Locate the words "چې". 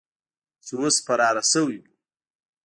0.65-0.73